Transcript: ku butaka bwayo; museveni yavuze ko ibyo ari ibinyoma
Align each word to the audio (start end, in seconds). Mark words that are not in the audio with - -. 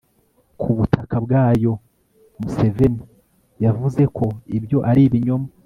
ku 0.59 0.69
butaka 0.77 1.15
bwayo; 1.25 1.73
museveni 2.41 3.03
yavuze 3.63 4.01
ko 4.17 4.25
ibyo 4.57 4.77
ari 4.89 5.01
ibinyoma 5.09 5.47